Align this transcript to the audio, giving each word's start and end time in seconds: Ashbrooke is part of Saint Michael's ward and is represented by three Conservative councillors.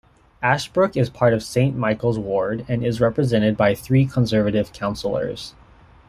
Ashbrooke 0.41 0.97
is 0.97 1.11
part 1.11 1.31
of 1.31 1.43
Saint 1.43 1.77
Michael's 1.77 2.17
ward 2.17 2.65
and 2.67 2.83
is 2.83 2.99
represented 2.99 3.55
by 3.55 3.75
three 3.75 4.07
Conservative 4.07 4.73
councillors. 4.73 5.53